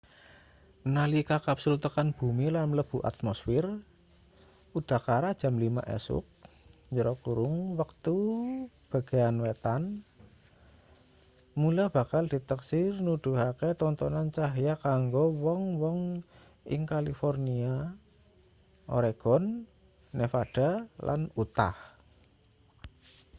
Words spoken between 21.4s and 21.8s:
utah